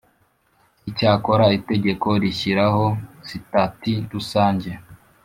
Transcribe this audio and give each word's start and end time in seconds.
Icyakora 0.89 1.45
itegeko 1.59 2.07
rishyiraho 2.21 2.85
sitati 3.27 3.93
rusange 4.11 4.71